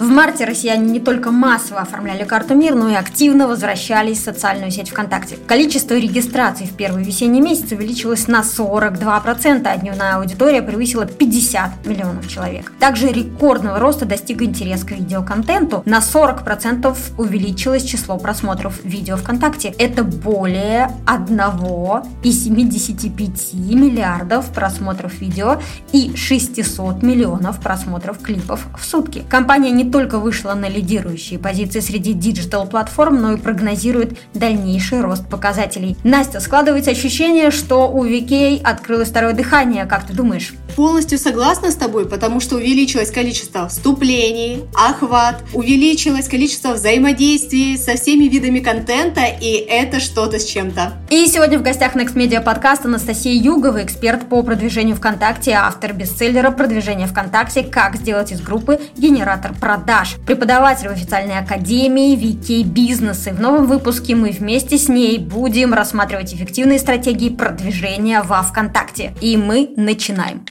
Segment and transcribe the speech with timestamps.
[0.00, 4.70] В марте россияне не только массово оформляли карту МИР, но и активно возвращались в социальную
[4.70, 5.36] сеть ВКонтакте.
[5.46, 12.26] Количество регистраций в первый весенний месяц увеличилось на 42%, а дневная аудитория превысила 50 миллионов
[12.28, 12.72] человек.
[12.80, 15.82] Также рекордного роста достиг интерес к видеоконтенту.
[15.84, 19.74] На 40% увеличилось число просмотров видео ВКонтакте.
[19.78, 25.60] Это более 1,75 миллиардов просмотров видео
[25.92, 29.24] и 600 миллионов просмотров клипов в сутки.
[29.28, 35.96] Компания не только вышла на лидирующие позиции среди digital-платформ, но и прогнозирует дальнейший рост показателей.
[36.04, 39.86] Настя, складывается ощущение, что у VK открылось второе дыхание.
[39.86, 40.52] Как ты думаешь?
[40.76, 48.24] Полностью согласна с тобой, потому что увеличилось количество вступлений, охват, увеличилось количество взаимодействий со всеми
[48.24, 50.94] видами контента, и это что-то с чем-то.
[51.10, 56.50] И сегодня в гостях Next Media подкаст Анастасия Югова, эксперт по продвижению ВКонтакте, автор бестселлера
[56.50, 57.62] «Продвижение ВКонтакте.
[57.62, 59.79] Как сделать из группы генератор продаж»,
[60.26, 63.26] преподаватель в официальной академии VK Бизнес.
[63.26, 69.14] И в новом выпуске мы вместе с ней будем рассматривать эффективные стратегии продвижения во ВКонтакте.
[69.20, 70.44] И мы начинаем.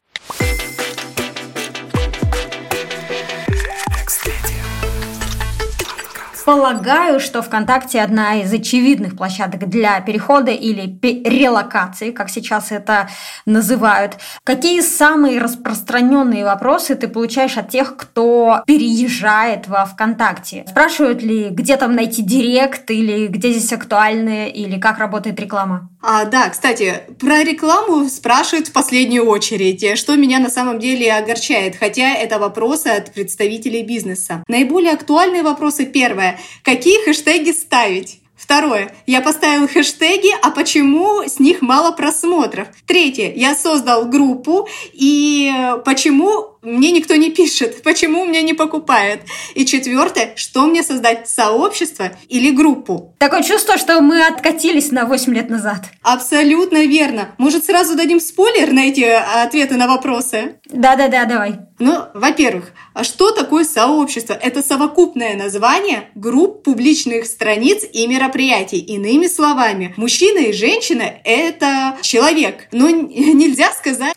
[6.49, 13.07] Полагаю, что ВКонтакте одна из очевидных площадок для перехода или релокации, как сейчас это
[13.45, 14.17] называют.
[14.43, 20.65] Какие самые распространенные вопросы ты получаешь от тех, кто переезжает во ВКонтакте?
[20.67, 25.87] Спрашивают ли, где там найти директ, или где здесь актуальные, или как работает реклама?
[26.01, 31.75] А, да, кстати, про рекламу спрашивают в последнюю очередь, что меня на самом деле огорчает,
[31.75, 34.43] хотя это вопросы от представителей бизнеса.
[34.47, 36.39] Наиболее актуальные вопросы первое.
[36.63, 38.21] Какие хэштеги ставить?
[38.37, 38.95] Второе.
[39.05, 42.69] Я поставил хэштеги, а почему с них мало просмотров?
[42.87, 43.33] Третье.
[43.35, 45.53] Я создал группу, и
[45.83, 49.21] почему мне никто не пишет, почему меня не покупают.
[49.55, 53.15] И четвертое, что мне создать сообщество или группу.
[53.17, 55.85] Такое чувство, что мы откатились на 8 лет назад.
[56.01, 57.35] Абсолютно верно.
[57.37, 60.57] Может, сразу дадим спойлер на эти ответы на вопросы?
[60.65, 61.59] Да-да-да, давай.
[61.79, 64.33] Ну, во-первых, а что такое сообщество?
[64.33, 68.79] Это совокупное название групп публичных страниц и мероприятий.
[68.79, 72.67] Иными словами, мужчина и женщина– это человек.
[72.73, 74.13] Но нельзя сказать...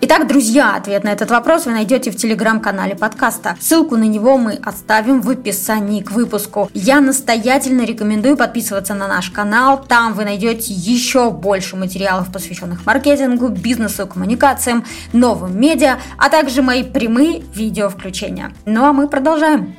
[0.00, 3.56] Итак, друзья, ответ на этот вопрос вы найдете в телеграм-канале подкаста.
[3.60, 6.70] Ссылку на него мы оставим в описании к выпуску.
[6.72, 9.84] Я настоятельно рекомендую подписываться на наш канал.
[9.86, 16.82] Там вы найдете еще больше материалов, посвященных маркетингу, бизнесу, коммуникациям, новым медиа, а также мои
[16.84, 18.54] прямые видео включения.
[18.64, 19.76] Ну а мы продолжаем.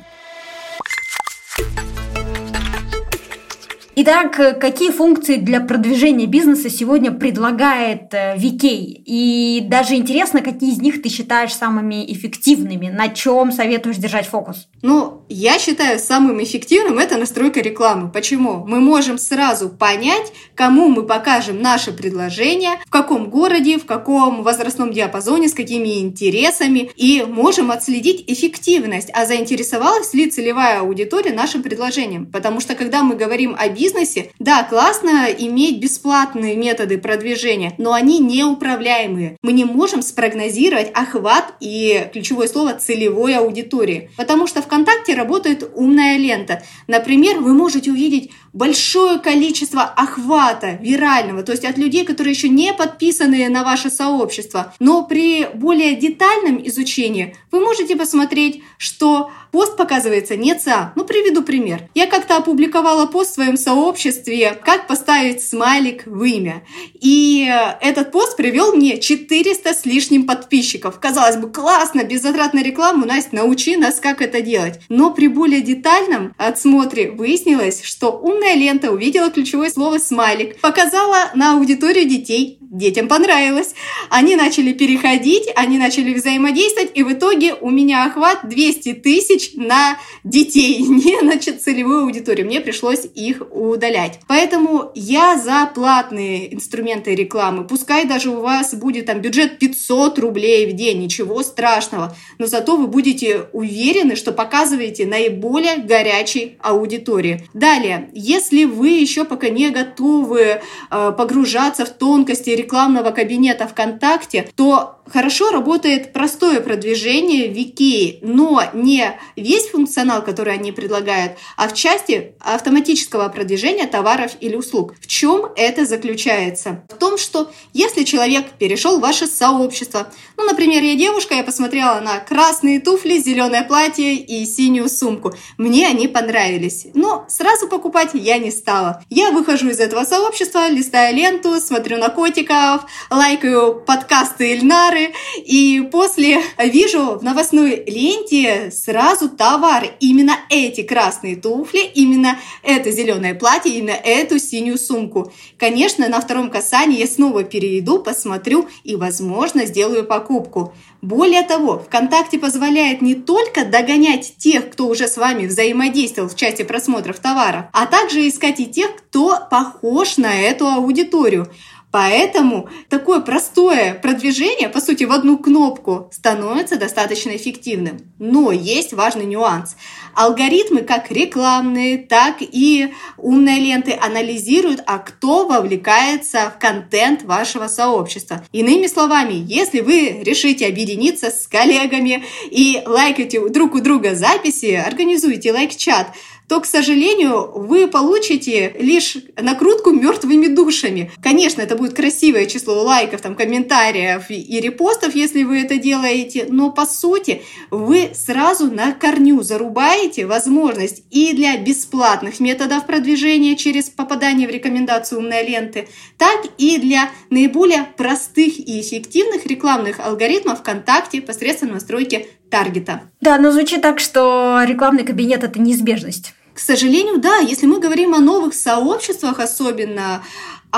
[3.98, 8.12] Итак, какие функции для продвижения бизнеса сегодня предлагает?
[8.12, 12.90] Э, И даже интересно, какие из них ты считаешь самыми эффективными?
[12.90, 14.68] На чем советуешь держать фокус?
[14.82, 18.10] Ну, я считаю самым эффективным это настройка рекламы.
[18.12, 18.66] Почему?
[18.66, 24.92] Мы можем сразу понять, кому мы покажем наше предложение, в каком городе, в каком возрастном
[24.92, 32.26] диапазоне, с какими интересами, и можем отследить эффективность, а заинтересовалась ли целевая аудитория нашим предложением.
[32.26, 37.92] Потому что когда мы говорим о бизнесе, бизнесе, да, классно иметь бесплатные методы продвижения, но
[37.92, 39.36] они неуправляемые.
[39.42, 46.16] Мы не можем спрогнозировать охват и ключевое слово целевой аудитории, потому что ВКонтакте работает умная
[46.16, 46.62] лента.
[46.88, 52.72] Например, вы можете увидеть большое количество охвата вирального, то есть от людей, которые еще не
[52.72, 54.74] подписаны на ваше сообщество.
[54.80, 60.92] Но при более детальном изучении вы можете посмотреть, что пост показывается не ЦА.
[60.96, 61.88] Ну, приведу пример.
[61.94, 66.62] Я как-то опубликовала пост в своем сообществе «Как поставить смайлик в имя».
[67.00, 67.50] И
[67.80, 71.00] этот пост привел мне 400 с лишним подписчиков.
[71.00, 74.78] Казалось бы, классно, беззатратная реклама, Настя, научи нас, как это делать.
[74.90, 81.54] Но при более детальном отсмотре выяснилось, что умная лента увидела ключевое слово «смайлик», показала на
[81.54, 83.74] аудиторию детей, детям понравилось.
[84.10, 89.98] Они начали переходить, они начали взаимодействовать, и в итоге у меня охват 200 тысяч на
[90.24, 92.46] детей, не на целевую аудиторию.
[92.46, 94.20] Мне пришлось их удалять.
[94.26, 97.66] Поэтому я за платные инструменты рекламы.
[97.66, 102.16] Пускай даже у вас будет там бюджет 500 рублей в день, ничего страшного.
[102.38, 107.48] Но зато вы будете уверены, что показываете наиболее горячей аудитории.
[107.54, 114.96] Далее, если вы еще пока не готовы э, погружаться в тонкости рекламного кабинета ВКонтакте, то
[115.08, 121.74] хорошо работает простое продвижение в Икее, но не весь функционал, который они предлагают, а в
[121.74, 124.94] части автоматического продвижения товаров или услуг.
[125.00, 126.84] В чем это заключается?
[126.88, 132.00] В том, что если человек перешел в ваше сообщество, ну, например, я девушка, я посмотрела
[132.00, 135.34] на красные туфли, зеленое платье и синюю сумку.
[135.56, 139.02] Мне они понравились, но сразу покупать я не стала.
[139.08, 142.08] Я выхожу из этого сообщества, листаю ленту, смотрю на
[142.46, 149.86] котиков, лайкаю подкасты Ильнары, и после вижу в новостной ленте сразу товар.
[150.00, 155.32] Именно эти красные туфли, именно это зеленое платье, именно эту синюю сумку.
[155.58, 160.74] Конечно, на втором касании я снова перейду, посмотрю и, возможно, сделаю покупку.
[161.02, 166.62] Более того, ВКонтакте позволяет не только догонять тех, кто уже с вами взаимодействовал в части
[166.62, 171.48] просмотров товара, а также искать и тех, кто похож на эту аудиторию.
[171.90, 178.12] Поэтому такое простое продвижение, по сути, в одну кнопку становится достаточно эффективным.
[178.18, 179.76] Но есть важный нюанс.
[180.14, 188.44] Алгоритмы как рекламные, так и умные ленты анализируют, а кто вовлекается в контент вашего сообщества.
[188.52, 195.52] Иными словами, если вы решите объединиться с коллегами и лайкаете друг у друга записи, организуйте
[195.52, 196.08] лайк-чат,
[196.48, 201.10] то, к сожалению, вы получите лишь накрутку мертвыми душами.
[201.20, 206.70] Конечно, это будет красивое число лайков, там, комментариев и репостов, если вы это делаете, но
[206.70, 214.46] по сути вы сразу на корню зарубаете возможность и для бесплатных методов продвижения через попадание
[214.46, 221.72] в рекомендацию умной ленты, так и для наиболее простых и эффективных рекламных алгоритмов ВКонтакте посредством
[221.72, 223.02] настройки таргета.
[223.20, 226.34] Да, но звучит так, что рекламный кабинет– это неизбежность.
[226.54, 230.22] К сожалению, да, если мы говорим о новых сообществах особенно,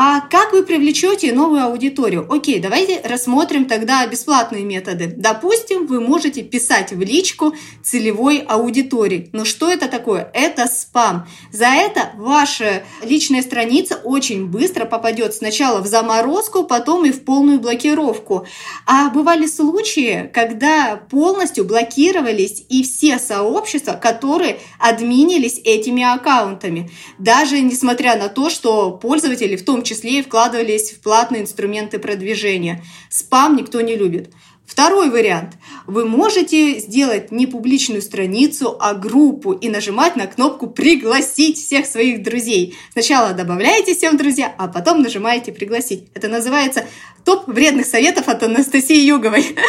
[0.01, 2.25] а как вы привлечете новую аудиторию?
[2.33, 5.13] Окей, давайте рассмотрим тогда бесплатные методы.
[5.17, 7.53] Допустим, вы можете писать в личку
[7.83, 9.29] целевой аудитории.
[9.33, 10.31] Но что это такое?
[10.35, 11.27] Это спам.
[11.51, 17.59] За это ваша личная страница очень быстро попадет сначала в заморозку, потом и в полную
[17.59, 18.47] блокировку.
[18.87, 26.89] А бывали случаи, когда полностью блокировались и все сообщества, которые админились этими аккаунтами.
[27.19, 32.83] Даже несмотря на то, что пользователи в том числе и вкладывались в платные инструменты продвижения.
[33.11, 34.33] Спам никто не любит.
[34.69, 35.55] Второй вариант.
[35.87, 42.23] Вы можете сделать не публичную страницу, а группу и нажимать на кнопку «Пригласить всех своих
[42.23, 42.77] друзей».
[42.93, 46.11] Сначала добавляете всем друзья, а потом нажимаете «Пригласить».
[46.15, 46.85] Это называется
[47.25, 49.57] топ вредных советов от Анастасии Юговой.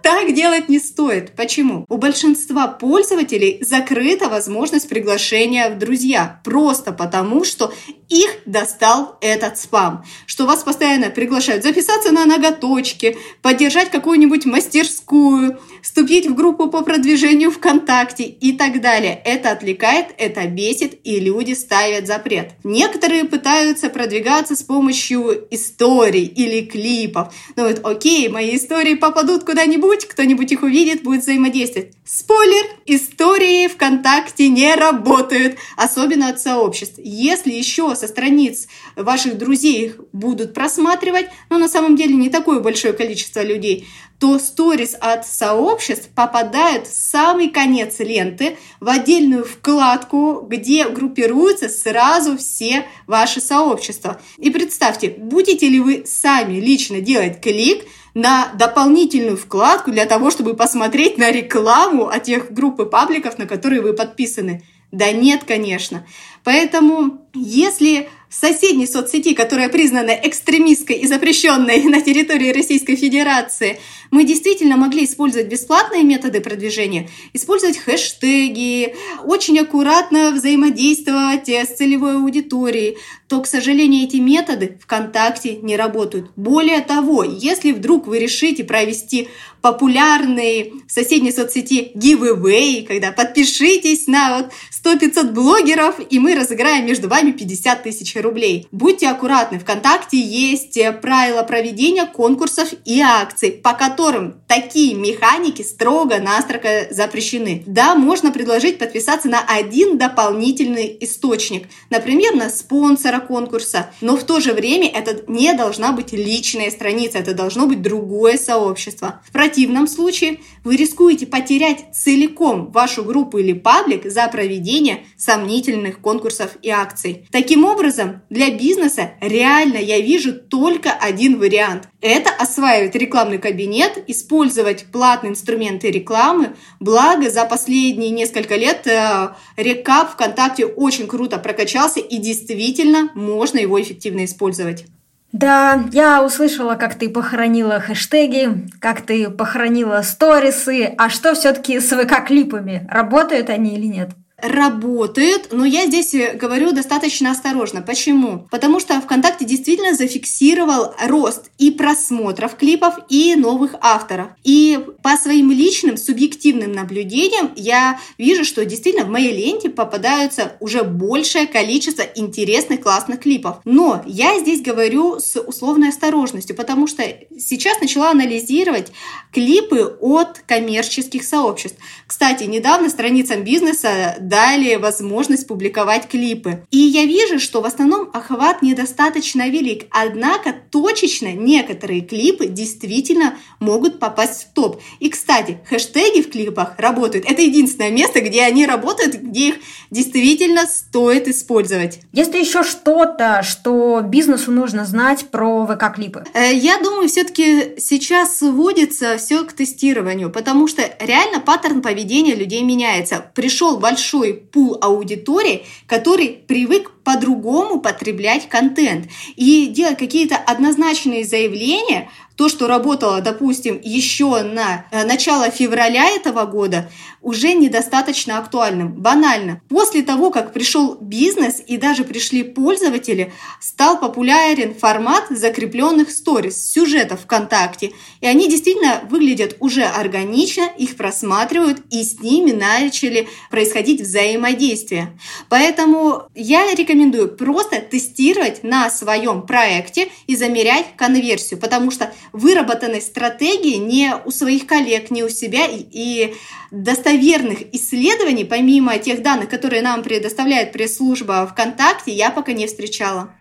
[0.00, 1.34] Так делать не стоит.
[1.34, 1.84] Почему?
[1.88, 6.40] У большинства пользователей закрыта возможность приглашения в друзья.
[6.44, 7.74] Просто потому, что
[8.08, 10.04] их достал этот спам.
[10.24, 17.50] Что вас постоянно приглашают записаться на ноготочки, поддержать какую-нибудь мастерскую, вступить в группу по продвижению
[17.50, 19.20] ВКонтакте и так далее.
[19.24, 22.52] Это отвлекает, это бесит, и люди ставят запрет.
[22.64, 27.34] Некоторые пытаются продвигаться с помощью историй или клипов.
[27.56, 31.92] Ну вот, окей, мои истории попадут куда-нибудь, кто-нибудь их увидит, будет взаимодействовать.
[32.04, 32.64] Спойлер!
[32.86, 36.98] Истории ВКонтакте не работают, особенно от сообществ.
[36.98, 42.60] Если еще со страниц ваших друзей их будут просматривать, но на самом деле не такое
[42.60, 43.86] большое количество людей,
[44.18, 52.36] то сторис от сообществ попадают в самый конец ленты, в отдельную вкладку, где группируются сразу
[52.36, 54.20] все ваши сообщества.
[54.38, 57.84] И представьте, будете ли вы сами лично делать клик
[58.14, 63.46] на дополнительную вкладку для того, чтобы посмотреть на рекламу от тех групп и пабликов, на
[63.46, 64.64] которые вы подписаны?
[64.90, 66.06] Да нет, конечно.
[66.44, 73.78] Поэтому, если соседней соцсети, которая признана экстремистской и запрещенной на территории Российской Федерации,
[74.10, 78.94] мы действительно могли использовать бесплатные методы продвижения, использовать хэштеги,
[79.24, 82.96] очень аккуратно взаимодействовать с целевой аудиторией,
[83.28, 86.30] то, к сожалению, эти методы ВКонтакте не работают.
[86.36, 89.28] Более того, если вдруг вы решите провести
[89.60, 97.08] популярный в соседней соцсети giveaway, когда подпишитесь на вот 100-500 блогеров, и мы разыграем между
[97.08, 98.66] вами 50 тысяч рублей.
[98.70, 107.62] Будьте аккуратны, ВКонтакте есть правила проведения конкурсов и акций, по которым такие механики строго-настрого запрещены.
[107.66, 114.40] Да, можно предложить подписаться на один дополнительный источник, например, на спонсора конкурса, но в то
[114.40, 119.20] же время это не должна быть личная страница, это должно быть другое сообщество.
[119.26, 126.52] В противном случае вы рискуете потерять целиком вашу группу или паблик за проведение сомнительных конкурсов
[126.62, 127.26] и акций.
[127.30, 131.88] Таким образом, для бизнеса реально я вижу только один вариант.
[132.00, 136.56] Это осваивать рекламный кабинет, использовать платные инструменты рекламы.
[136.80, 143.80] Благо, за последние несколько лет э, Рекап ВКонтакте очень круто прокачался и действительно можно его
[143.80, 144.86] эффективно использовать.
[145.32, 150.94] Да, я услышала, как ты похоронила хэштеги, как ты похоронила сторисы.
[150.96, 152.86] А что все-таки с ВК-клипами?
[152.90, 154.10] Работают они или нет?
[154.40, 157.82] Работают, но я здесь э, говорю достаточно осторожно.
[157.82, 158.46] Почему?
[158.50, 164.28] Потому что ВКонтакте действительно зафиксировал рост и просмотров клипов, и новых авторов.
[164.44, 170.84] И по своим личным субъективным наблюдениям я вижу, что действительно в моей ленте попадаются уже
[170.84, 173.56] большее количество интересных классных клипов.
[173.64, 177.02] Но я здесь говорю с условной осторожностью, потому что
[177.36, 178.92] сейчас начала анализировать
[179.32, 181.78] клипы от коммерческих сообществ.
[182.06, 186.64] Кстати, недавно страницам бизнеса дали возможность публиковать клипы.
[186.70, 193.98] И я вижу, что в основном охват недостаточно велик, однако точечно некоторые клипы действительно могут
[193.98, 194.80] попасть в топ.
[195.00, 197.24] И, кстати, хэштеги в клипах работают.
[197.24, 199.54] Это единственное место, где они работают, где их
[199.90, 202.00] действительно стоит использовать.
[202.12, 206.24] Есть ли еще что-то, что бизнесу нужно знать про ВК-клипы?
[206.34, 212.62] Э, я думаю, все-таки сейчас сводится все к тестированию, потому что реально паттерн поведения людей
[212.62, 213.30] меняется.
[213.34, 222.10] Пришел большой большой пул аудитории, который привык по-другому потреблять контент и делать какие-то однозначные заявления
[222.38, 226.88] то, что работало, допустим, еще на э, начало февраля этого года,
[227.20, 228.92] уже недостаточно актуальным.
[228.92, 229.60] Банально.
[229.68, 237.22] После того, как пришел бизнес и даже пришли пользователи, стал популярен формат закрепленных сторис, сюжетов
[237.22, 237.90] ВКонтакте.
[238.20, 245.18] И они действительно выглядят уже органично, их просматривают, и с ними начали происходить взаимодействие.
[245.48, 246.97] Поэтому я рекомендую
[247.36, 254.66] просто тестировать на своем проекте и замерять конверсию, потому что выработанной стратегии не у своих
[254.66, 256.34] коллег, не у себя и
[256.70, 263.37] достоверных исследований, помимо тех данных, которые нам предоставляет пресс-служба ВКонтакте, я пока не встречала.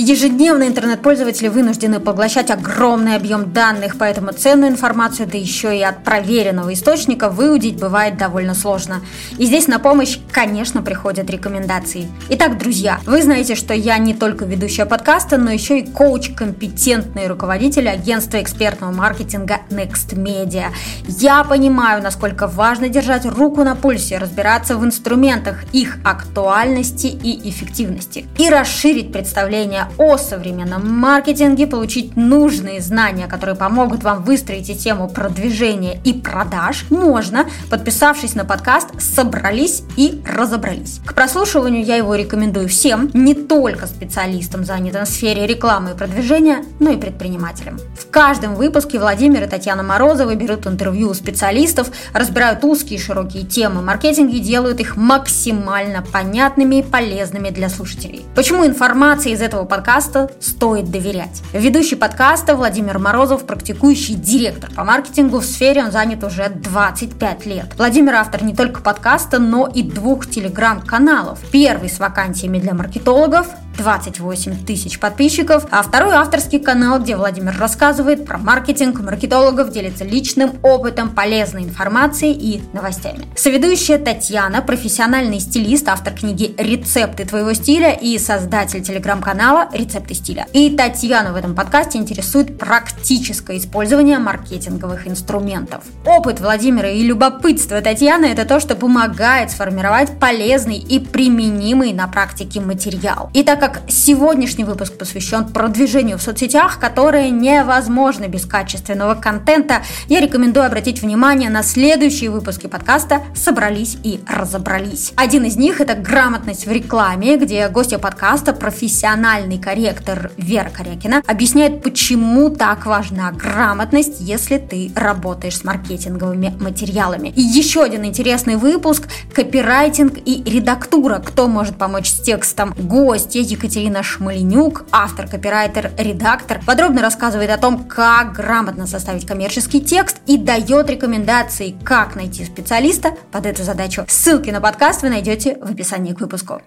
[0.00, 6.72] Ежедневно интернет-пользователи вынуждены поглощать огромный объем данных, поэтому ценную информацию, да еще и от проверенного
[6.72, 9.00] источника, выудить бывает довольно сложно.
[9.38, 12.06] И здесь на помощь, конечно, приходят рекомендации.
[12.28, 17.26] Итак, друзья, вы знаете, что я не только ведущая подкаста, но еще и коуч, компетентный
[17.26, 20.66] руководитель агентства экспертного маркетинга Next Media.
[21.08, 28.26] Я понимаю, насколько важно держать руку на пульсе, разбираться в инструментах, их актуальности и эффективности
[28.38, 36.00] и расширить представление о современном маркетинге, получить нужные знания, которые помогут вам выстроить тему продвижения
[36.04, 41.00] и продаж, можно, подписавшись на подкаст «Собрались и разобрались».
[41.06, 46.64] К прослушиванию я его рекомендую всем, не только специалистам, занятым в сфере рекламы и продвижения,
[46.80, 47.78] но и предпринимателям.
[47.98, 53.44] В каждом выпуске Владимир и Татьяна Морозовы берут интервью у специалистов, разбирают узкие и широкие
[53.44, 58.24] темы маркетинга и делают их максимально понятными и полезными для слушателей.
[58.34, 61.40] Почему информация из этого подкаста подкаста стоит доверять.
[61.52, 67.66] Ведущий подкаста Владимир Морозов, практикующий директор по маркетингу в сфере, он занят уже 25 лет.
[67.76, 71.38] Владимир автор не только подкаста, но и двух телеграм-каналов.
[71.52, 73.46] Первый с вакансиями для маркетологов,
[73.78, 80.52] 28 тысяч подписчиков, а второй авторский канал, где Владимир рассказывает про маркетинг, маркетологов, делится личным
[80.62, 83.24] опытом, полезной информацией и новостями.
[83.36, 90.46] Соведущая Татьяна, профессиональный стилист, автор книги «Рецепты твоего стиля» и создатель телеграм-канала «Рецепты стиля».
[90.52, 95.84] И Татьяна в этом подкасте интересует практическое использование маркетинговых инструментов.
[96.04, 102.60] Опыт Владимира и любопытство Татьяны– это то, что помогает сформировать полезный и применимый на практике
[102.60, 103.30] материал.
[103.34, 109.82] И так как как сегодняшний выпуск посвящен продвижению в соцсетях, которое невозможно без качественного контента,
[110.08, 115.12] я рекомендую обратить внимание на следующие выпуски подкаста «Собрались и разобрались».
[115.16, 121.82] Один из них– это «Грамотность в рекламе», где гостья подкаста, профессиональный корректор Вера Корякина, объясняет,
[121.82, 127.28] почему так важна грамотность, если ты работаешь с маркетинговыми материалами.
[127.36, 131.18] И еще один интересный выпуск– копирайтинг и редактура.
[131.18, 132.74] Кто может помочь с текстом?
[132.78, 140.18] Гостья Екатерина Шмаленюк, автор, копирайтер, редактор, подробно рассказывает о том, как грамотно составить коммерческий текст
[140.26, 144.04] и дает рекомендации, как найти специалиста под эту задачу.
[144.06, 146.62] Ссылки на подкаст вы найдете в описании к выпуску.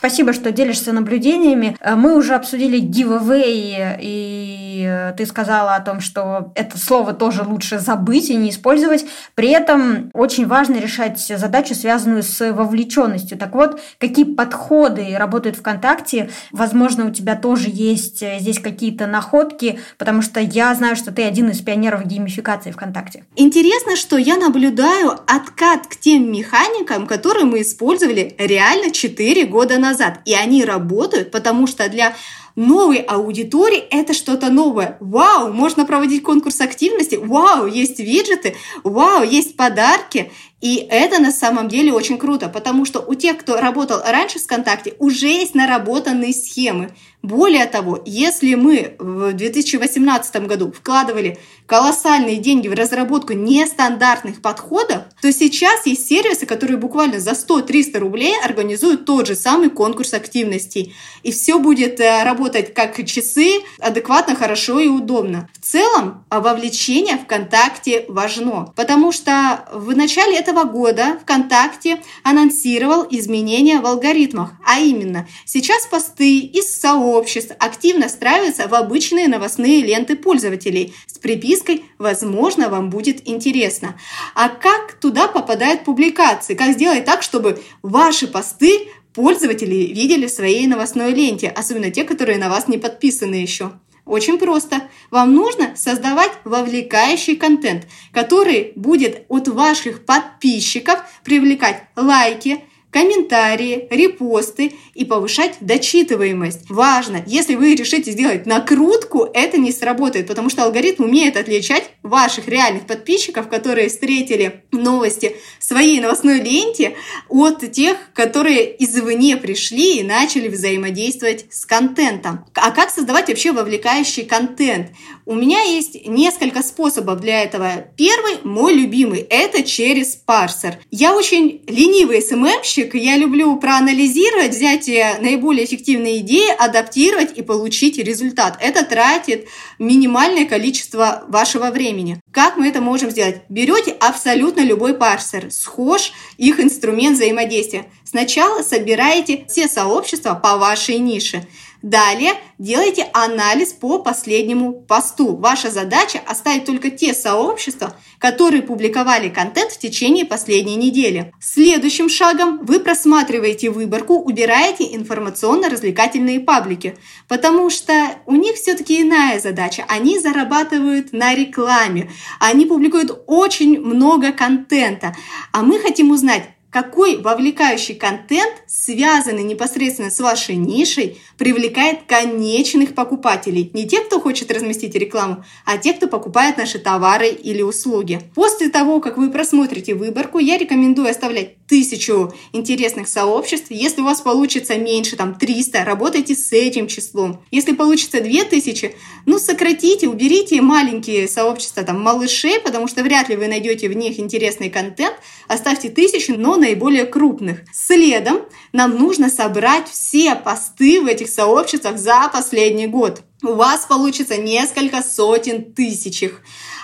[0.00, 1.76] Спасибо, что делишься наблюдениями.
[1.78, 7.42] Э, мы уже обсудили giveaway, и э, ты сказала о том, что это слово тоже
[7.42, 9.04] лучше забыть и не использовать.
[9.34, 13.36] При этом очень важно решать задачу, связанную с вовлеченностью.
[13.36, 16.30] Так вот, какие подходы работают ВКонтакте?
[16.50, 21.24] Возможно, у тебя тоже есть э, здесь какие-то находки, потому что я знаю, что ты
[21.24, 23.24] один из пионеров геймификации ВКонтакте.
[23.36, 29.89] Интересно, что я наблюдаю откат к тем механикам, которые мы использовали реально 4 года назад.
[30.24, 32.14] И они работают, потому что для
[32.60, 34.98] новой аудитории это что-то новое.
[35.00, 40.30] Вау, можно проводить конкурс активности, вау, есть виджеты, вау, есть подарки.
[40.60, 44.94] И это на самом деле очень круто, потому что у тех, кто работал раньше ВКонтакте,
[44.98, 46.90] уже есть наработанные схемы.
[47.22, 55.30] Более того, если мы в 2018 году вкладывали колоссальные деньги в разработку нестандартных подходов, то
[55.30, 60.94] сейчас есть сервисы, которые буквально за 100-300 рублей организуют тот же самый конкурс активностей.
[61.22, 65.48] И все будет э, работать как часы, адекватно, хорошо и удобно.
[65.60, 73.86] В целом, вовлечение ВКонтакте важно, потому что в начале этого года ВКонтакте анонсировал изменения в
[73.86, 81.18] алгоритмах, а именно сейчас посты из сообществ активно встраиваются в обычные новостные ленты пользователей с
[81.18, 83.98] припиской «Возможно, вам будет интересно».
[84.34, 86.54] А как туда попадают публикации?
[86.54, 92.38] Как сделать так, чтобы ваши посты пользователи видели в своей новостной ленте, особенно те, которые
[92.38, 93.72] на вас не подписаны еще?
[94.04, 94.88] Очень просто.
[95.10, 105.04] Вам нужно создавать вовлекающий контент, который будет от ваших подписчиков привлекать лайки, комментарии, репосты и
[105.04, 106.68] повышать дочитываемость.
[106.68, 112.48] Важно, если вы решите сделать накрутку, это не сработает, потому что алгоритм умеет отличать ваших
[112.48, 116.96] реальных подписчиков, которые встретили новости в своей новостной ленте,
[117.28, 122.44] от тех, которые извне пришли и начали взаимодействовать с контентом.
[122.54, 124.88] А как создавать вообще вовлекающий контент?
[125.30, 127.84] У меня есть несколько способов для этого.
[127.96, 130.80] Первый, мой любимый, это через парсер.
[130.90, 137.42] Я очень ленивый СММщик, СММщик, я люблю проанализировать, взять э, наиболее эффективные идеи, адаптировать и
[137.42, 138.58] получить результат.
[138.60, 139.46] Это тратит
[139.78, 142.20] минимальное количество вашего времени.
[142.32, 143.42] Как мы это можем сделать?
[143.48, 147.86] Берете абсолютно любой парсер, схож их инструмент взаимодействия.
[148.02, 151.46] Сначала собираете все сообщества по вашей нише.
[151.82, 155.36] Далее делайте анализ по последнему посту.
[155.36, 161.32] Ваша задача оставить только те сообщества, которые публиковали контент в течение последней недели.
[161.40, 167.94] Следующим шагом вы просматриваете выборку, убираете информационно-развлекательные паблики, потому что
[168.26, 169.84] у них все-таки иная задача.
[169.88, 175.16] Они зарабатывают на рекламе, они публикуют очень много контента,
[175.52, 183.70] а мы хотим узнать, какой вовлекающий контент, связанный непосредственно с вашей нишей, привлекает конечных покупателей.
[183.74, 188.20] Не тех, кто хочет разместить рекламу, а тех, кто покупает наши товары или услуги.
[188.34, 193.66] После того, как вы просмотрите выборку, я рекомендую оставлять тысячу интересных сообществ.
[193.70, 197.42] Если у вас получится меньше, там 300, работайте с этим числом.
[197.50, 198.94] Если получится 2000,
[199.26, 204.18] ну сократите, уберите маленькие сообщества, там малышей, потому что вряд ли вы найдете в них
[204.18, 205.16] интересный контент.
[205.48, 207.62] Оставьте тысячу, но наиболее крупных.
[207.72, 208.42] Следом
[208.72, 213.22] нам нужно собрать все посты в этих сообществах за последний год.
[213.42, 216.24] У вас получится несколько сотен тысяч.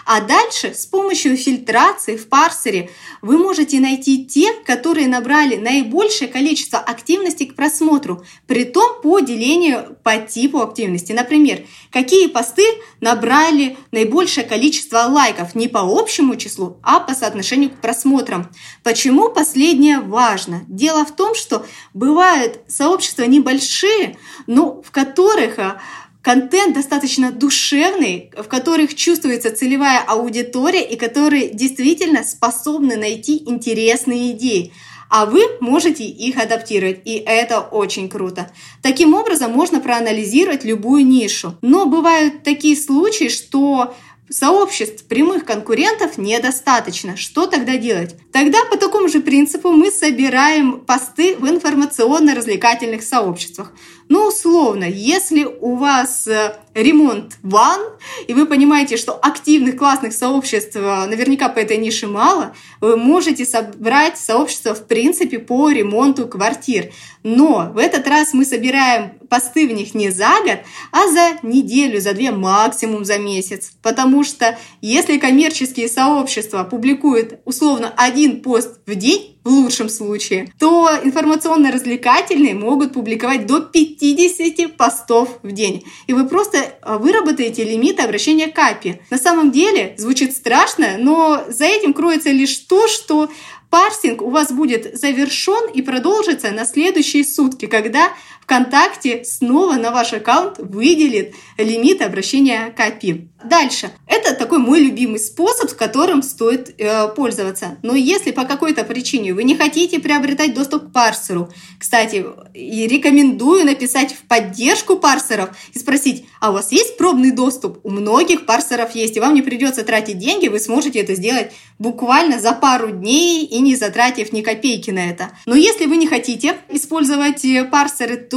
[0.07, 2.91] А дальше с помощью фильтрации в парсере
[3.21, 9.99] вы можете найти те, которые набрали наибольшее количество активности к просмотру, при том по делению
[10.05, 11.13] по типу активности.
[11.13, 12.63] Например, какие посты
[13.01, 18.49] набрали наибольшее количество лайков не по общему числу, а по соотношению к просмотрам.
[18.83, 20.63] Почему последнее важно?
[20.69, 24.17] Дело в том, что бывают сообщества небольшие,
[24.47, 25.83] но в которых а,
[26.27, 34.73] контент достаточно душевный, в которых чувствуется целевая аудитория и которые действительно способны найти интересные идеи
[35.09, 38.51] а вы можете их адаптировать, и это очень круто.
[38.83, 41.57] Таким образом, можно проанализировать любую нишу.
[41.63, 43.95] Но бывают такие случаи, что
[44.29, 47.17] Сообществ прямых конкурентов недостаточно.
[47.17, 48.17] Что тогда делать?
[48.33, 53.73] Тогда по такому же принципу мы собираем посты в информационно-развлекательных сообществах.
[54.09, 57.81] Ну, условно, если у вас э, ремонт ван,
[58.29, 63.45] и вы понимаете, что активных классных сообществ э, наверняка по этой нише мало, вы можете
[63.45, 66.93] собрать сообщество в принципе по ремонту квартир.
[67.25, 70.61] Но в этот раз мы собираем посты в них не за год,
[70.93, 73.73] а за неделю, за две, максимум за месяц.
[73.83, 80.91] Потому что если коммерческие сообщества публикуют условно один пост в день, в лучшем случае, то
[81.05, 85.85] информационно-развлекательные могут публиковать до 50 постов в день.
[86.09, 88.99] И вы просто э, выработаете лимит обращения к API.
[89.09, 93.31] На самом деле звучит страшно, но за этим кроется лишь то, что
[93.71, 98.13] парсинг у вас будет завершен и продолжится на следующие сутки, когда
[98.47, 103.27] ВКонтакте снова на ваш аккаунт выделит лимит обращения к API.
[103.45, 103.91] Дальше.
[104.07, 107.77] Это такой мой любимый способ, с которым стоит э, пользоваться.
[107.83, 113.65] Но если по какой-то причине вы не хотите приобретать доступ к парсеру, кстати, и рекомендую
[113.65, 117.79] написать в поддержку парсеров и спросить, а у вас есть пробный доступ?
[117.85, 122.41] У многих парсеров есть, и вам не придется тратить деньги, вы сможете это сделать буквально
[122.41, 125.31] за пару дней и не затратив ни копейки на это.
[125.47, 128.36] Но если вы не хотите использовать э, парсеры, то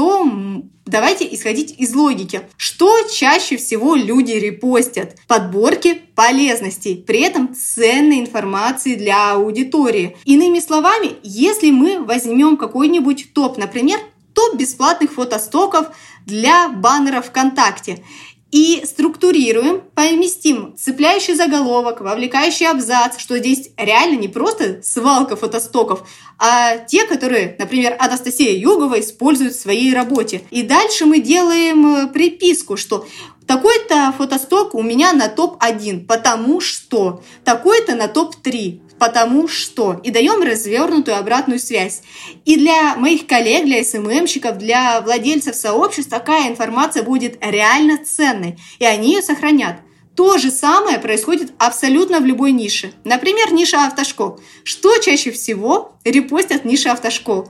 [0.85, 2.41] давайте исходить из логики.
[2.57, 5.15] Что чаще всего люди репостят?
[5.27, 10.17] Подборки полезностей, при этом ценной информации для аудитории.
[10.25, 13.99] Иными словами, если мы возьмем какой-нибудь топ, например,
[14.33, 15.87] топ бесплатных фотостоков
[16.25, 18.03] для баннеров ВКонтакте
[18.51, 26.07] и структурируем, поместим цепляющий заголовок, вовлекающий абзац, что здесь реально не просто свалка фотостоков,
[26.39, 30.41] а те, которые, например, Анастасия Югова использует в своей работе.
[30.49, 33.05] И дальше мы делаем э, приписку, что
[33.49, 39.99] такой-то фотосток у меня на топ-1, потому что такой-то на топ-3, потому что.
[40.03, 42.03] И даем развернутую обратную связь.
[42.45, 48.85] И для моих коллег, для СММщиков, для владельцев сообществ такая информация будет реально ценной, и
[48.85, 49.77] они ее сохранят.
[50.15, 52.93] То же самое происходит абсолютно в любой нише.
[53.03, 54.39] Например, ниша автошкол.
[54.63, 57.49] Что чаще всего репостят ниши автошкол?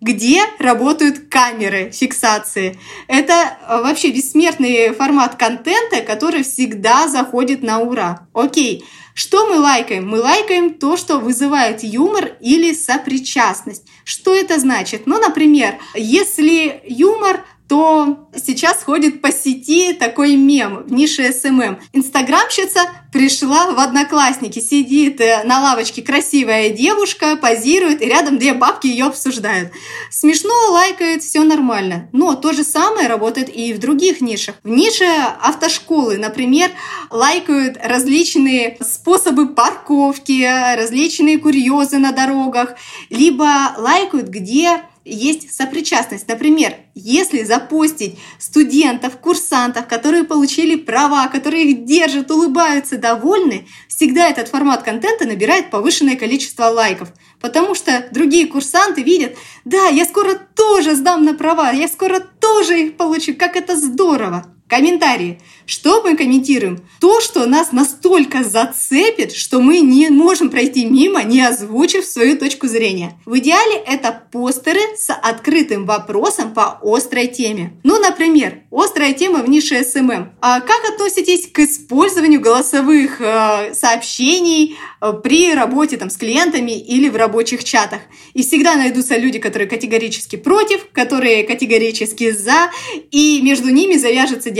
[0.00, 2.78] Где работают камеры фиксации.
[3.06, 8.26] Это э, вообще бессмертный формат контента, который всегда заходит на ура.
[8.32, 8.84] Окей,
[9.14, 10.08] что мы лайкаем?
[10.08, 13.86] Мы лайкаем то, что вызывает юмор или сопричастность.
[14.04, 15.02] Что это значит?
[15.06, 21.78] Ну, например, если юмор то сейчас ходит по сети такой мем в нише SMM.
[21.92, 22.80] Инстаграмщица
[23.12, 29.06] пришла в Одноклассники, сидит э, на лавочке красивая девушка, позирует, и рядом две бабки ее
[29.06, 29.70] обсуждают.
[30.10, 32.08] Смешно, лайкает, все нормально.
[32.10, 34.56] Но то же самое работает и в других нишах.
[34.64, 35.04] В нише
[35.40, 36.72] автошколы, например,
[37.08, 40.44] лайкают различные способы парковки,
[40.76, 42.74] различные курьезы на дорогах,
[43.10, 46.28] либо лайкают, где есть сопричастность.
[46.28, 54.48] Например, если запустить студентов, курсантов, которые получили права, которые их держат, улыбаются, довольны, всегда этот
[54.48, 57.08] формат контента набирает повышенное количество лайков.
[57.40, 62.80] Потому что другие курсанты видят, да, я скоро тоже сдам на права, я скоро тоже
[62.80, 64.54] их получу, как это здорово.
[64.70, 65.40] Комментарии.
[65.66, 66.80] Что мы комментируем?
[67.00, 72.68] То, что нас настолько зацепит, что мы не можем пройти мимо, не озвучив свою точку
[72.68, 73.18] зрения.
[73.26, 77.72] В идеале это постеры с открытым вопросом по острой теме.
[77.82, 80.28] Ну, например, острая тема в нише SMM.
[80.40, 87.08] А как относитесь к использованию голосовых э, сообщений э, при работе там, с клиентами или
[87.08, 88.00] в рабочих чатах?
[88.34, 92.70] И всегда найдутся люди, которые категорически против, которые категорически за,
[93.10, 94.59] и между ними завяжется диалог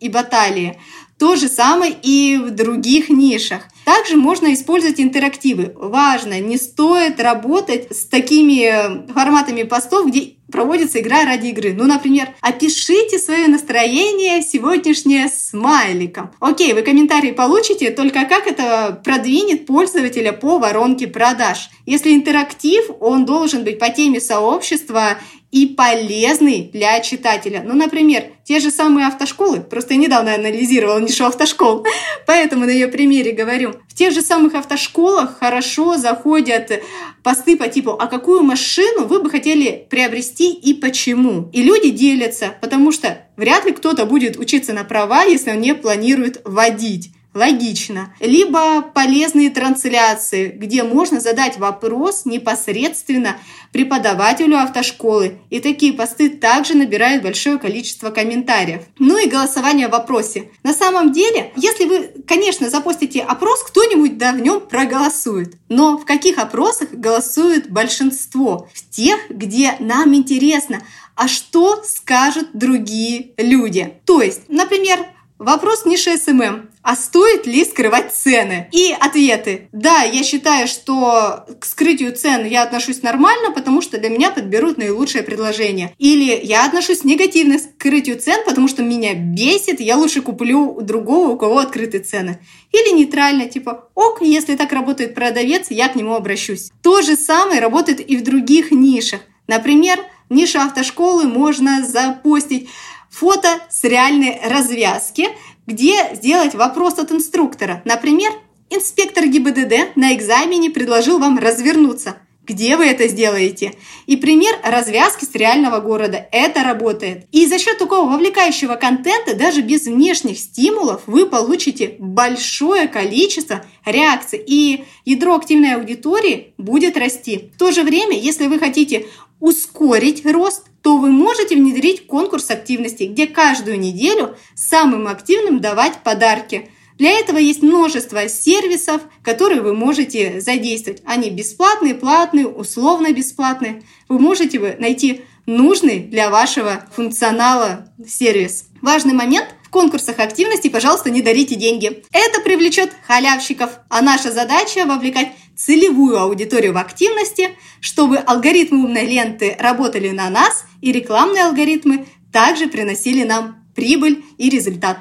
[0.00, 0.78] и баталии.
[1.18, 3.62] То же самое и в других нишах.
[3.86, 5.72] Также можно использовать интерактивы.
[5.74, 11.72] Важно, не стоит работать с такими форматами постов, где проводится игра ради игры.
[11.72, 16.32] Ну, например, опишите свое настроение сегодняшнее смайликом.
[16.40, 21.70] Окей, вы комментарии получите, только как это продвинет пользователя по воронке продаж?
[21.86, 25.18] Если интерактив, он должен быть по теме сообщества
[25.56, 27.62] и полезный для читателя.
[27.64, 31.86] Ну, например, те же самые автошколы, просто я недавно анализировала нишу автошкол,
[32.26, 33.72] поэтому на ее примере говорю.
[33.88, 36.82] В тех же самых автошколах хорошо заходят
[37.22, 42.54] посты по типу «А какую машину вы бы хотели приобрести и почему?» И люди делятся,
[42.60, 47.12] потому что вряд ли кто-то будет учиться на права, если он не планирует водить.
[47.36, 48.14] Логично.
[48.18, 53.36] Либо полезные трансляции, где можно задать вопрос непосредственно
[53.72, 55.38] преподавателю автошколы.
[55.50, 58.84] И такие посты также набирают большое количество комментариев.
[58.98, 60.48] Ну и голосование в вопросе.
[60.62, 65.56] На самом деле, если вы, конечно, запустите опрос, кто-нибудь да в нем проголосует.
[65.68, 68.70] Но в каких опросах голосует большинство?
[68.72, 70.80] В тех, где нам интересно,
[71.14, 73.92] а что скажут другие люди.
[74.06, 75.00] То есть, например,
[75.38, 76.70] Вопрос ниши SMM.
[76.86, 78.68] А стоит ли скрывать цены?
[78.70, 79.68] И ответы.
[79.72, 84.78] Да, я считаю, что к скрытию цен я отношусь нормально, потому что для меня подберут
[84.78, 85.92] наилучшее предложение.
[85.98, 90.80] Или я отношусь негативно к скрытию цен, потому что меня бесит, я лучше куплю у
[90.80, 92.38] другого, у кого открыты цены.
[92.70, 96.70] Или нейтрально, типа, ок, если так работает продавец, я к нему обращусь.
[96.84, 99.22] То же самое работает и в других нишах.
[99.48, 102.68] Например, в нише автошколы можно запостить
[103.10, 105.28] фото с реальной развязки,
[105.66, 107.82] где сделать вопрос от инструктора.
[107.84, 108.32] Например,
[108.70, 112.16] инспектор ГИБДД на экзамене предложил вам развернуться.
[112.46, 113.74] Где вы это сделаете?
[114.06, 116.28] И пример развязки с реального города.
[116.30, 117.26] Это работает.
[117.32, 124.40] И за счет такого вовлекающего контента, даже без внешних стимулов, вы получите большое количество реакций.
[124.46, 127.50] И ядро активной аудитории будет расти.
[127.56, 129.06] В то же время, если вы хотите
[129.40, 136.70] ускорить рост, то вы можете внедрить конкурс активности, где каждую неделю самым активным давать подарки.
[136.96, 141.02] Для этого есть множество сервисов, которые вы можете задействовать.
[141.04, 143.82] Они бесплатные, платные, условно бесплатные.
[144.08, 148.66] Вы можете найти нужный для вашего функционала сервис.
[148.80, 152.04] Важный момент в конкурсах активности, пожалуйста, не дарите деньги.
[152.12, 159.56] Это привлечет халявщиков, а наша задача вовлекать целевую аудиторию в активности, чтобы алгоритмы умной ленты
[159.58, 164.98] работали на нас и рекламные алгоритмы также приносили нам прибыль и результат.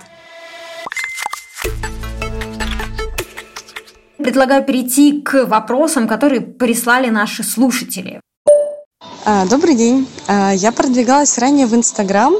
[4.17, 8.21] Предлагаю перейти к вопросам, которые прислали наши слушатели.
[9.27, 10.07] А, добрый день.
[10.27, 12.35] А, я продвигалась ранее в Инстаграм.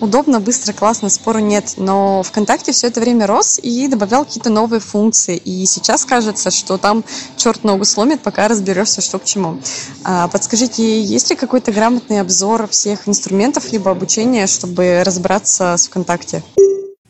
[0.00, 1.74] Удобно, быстро, классно, спору нет.
[1.78, 5.36] Но ВКонтакте все это время рос и добавлял какие-то новые функции.
[5.36, 7.02] И сейчас кажется, что там
[7.36, 9.58] черт ногу сломит, пока разберешься, что к чему.
[10.04, 16.44] А, подскажите, есть ли какой-то грамотный обзор всех инструментов либо обучения, чтобы разобраться с ВКонтакте?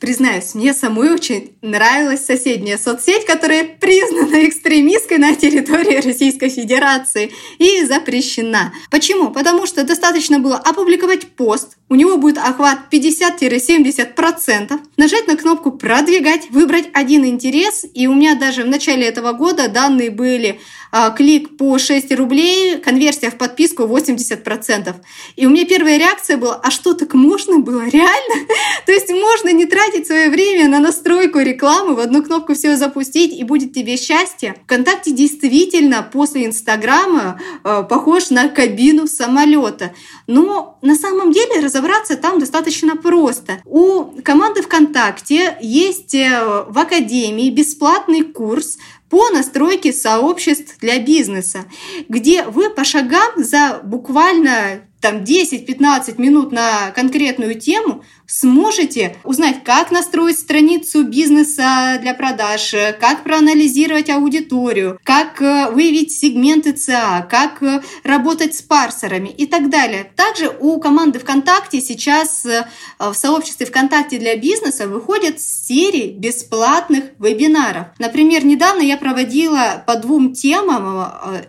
[0.01, 7.85] Признаюсь, мне самой очень нравилась соседняя соцсеть, которая признана экстремистской на территории Российской Федерации и
[7.85, 8.73] запрещена.
[8.91, 9.31] Почему?
[9.31, 16.51] Потому что достаточно было опубликовать пост, у него будет охват 50-70%, нажать на кнопку «Продвигать»,
[16.51, 20.61] выбрать один интерес, и у меня даже в начале этого года данные были
[20.93, 24.95] а, клик по 6 рублей, конверсия в подписку 80%.
[25.37, 27.83] И у меня первая реакция была, а что так можно было?
[27.89, 28.47] Реально?
[28.87, 33.33] То есть можно не тратить свое время на настройку рекламы, в одну кнопку все запустить,
[33.33, 34.57] и будет тебе счастье.
[34.64, 39.92] Вконтакте действительно после Инстаграма э, похож на кабину самолета.
[40.27, 43.61] Но на самом деле разобраться там достаточно просто.
[43.64, 48.79] У команды ВКонтакте есть э, в Академии бесплатный курс
[49.11, 51.64] по настройке сообществ для бизнеса,
[52.09, 59.91] где вы по шагам за буквально там 10-15 минут на конкретную тему сможете узнать, как
[59.91, 67.81] настроить страницу бизнеса для продаж, как проанализировать аудиторию, как э, выявить сегменты ЦА, как э,
[68.05, 70.11] работать с парсерами и так далее.
[70.14, 72.67] Также у команды ВКонтакте сейчас э,
[72.99, 77.87] в сообществе ВКонтакте для бизнеса выходят серии бесплатных вебинаров.
[77.99, 80.85] Например, недавно я проводила по двум темам,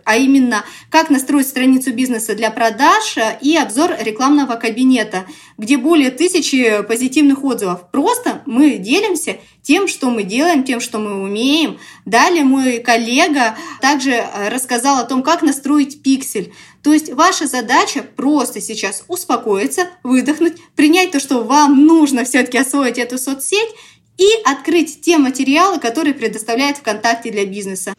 [0.05, 5.25] а именно как настроить страницу бизнеса для продаж и обзор рекламного кабинета,
[5.57, 7.89] где более тысячи позитивных отзывов.
[7.91, 11.79] Просто мы делимся тем, что мы делаем, тем, что мы умеем.
[12.05, 16.53] Далее мой коллега также э, рассказал о том, как настроить пиксель.
[16.81, 22.97] То есть ваша задача просто сейчас успокоиться, выдохнуть, принять то, что вам нужно все-таки освоить
[22.97, 23.69] эту соцсеть
[24.17, 27.93] и открыть те материалы, которые предоставляет ВКонтакте для бизнеса.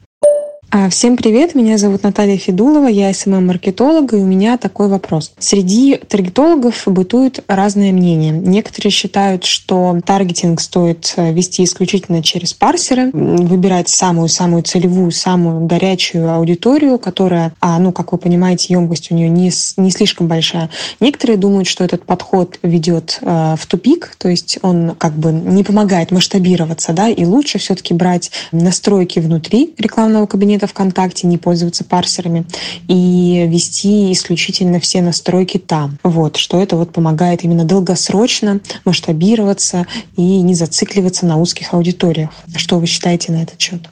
[0.73, 5.33] А, всем привет, меня зовут Наталья Федулова, я СММ-маркетолог, и у меня такой вопрос.
[5.37, 8.31] Среди таргетологов бытуют разные мнения.
[8.31, 16.33] Некоторые считают, что таргетинг стоит э, вести исключительно через парсеры, выбирать самую-самую целевую, самую горячую
[16.33, 20.71] аудиторию, которая, а, ну, как вы понимаете, емкость у нее не, не слишком большая.
[21.01, 25.65] Некоторые думают, что этот подход ведет э, в тупик, то есть он как бы не
[25.65, 31.85] помогает масштабироваться, да, и лучше все-таки брать настройки внутри рекламного кабинета, это ВКонтакте, не пользоваться
[31.85, 32.45] парсерами
[32.87, 35.99] и вести исключительно все настройки там.
[36.03, 42.31] Вот, что это вот помогает именно долгосрочно масштабироваться и не зацикливаться на узких аудиториях.
[42.57, 43.89] Что вы считаете на этот счет?